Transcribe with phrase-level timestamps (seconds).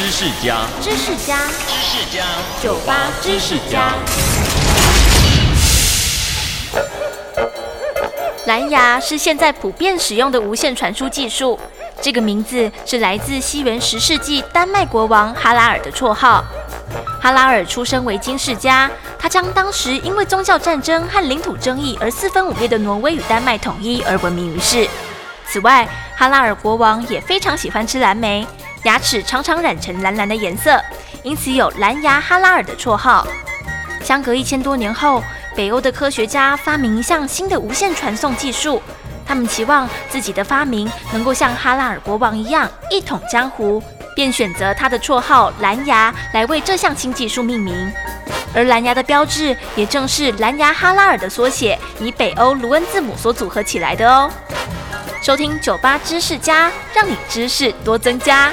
[0.00, 1.36] 知识家，知识家，
[1.68, 2.24] 知识家，
[2.62, 3.92] 酒吧知识家。
[8.46, 11.60] 蓝牙是现在普遍使用的无线传输技术。
[12.00, 16.42] 这个名字是来自西元十世纪丹麦国王哈拉尔的绰号。
[17.20, 24.88] 哈拉尔出生为金世家，他将当时因为宗教战争和领土争议而四分五裂的挪威与丹麦统一而闻名于世。
[25.46, 25.86] 此外，
[26.16, 28.46] 哈拉尔国王也非常喜欢吃蓝莓，
[28.84, 30.80] 牙齿常常染成蓝蓝的颜色，
[31.22, 33.26] 因此有蓝牙哈拉尔的绰号。
[34.02, 35.22] 相隔一千多年后，
[35.54, 38.82] 北欧的科学家发明一项新的无线传送技术，
[39.26, 43.82] 他们期望自己的发明能够像哈拉尔国王一样一统江湖。
[44.16, 47.90] 便选择他的绰号蓝牙来为这项新技术命名，
[48.52, 54.30] 而蓝牙的标志也正是蓝牙哈拉尔的缩写，以北欧卢恩字母所组合起来的哦。
[55.22, 58.50] 收听酒吧知识家，让你知识多增加。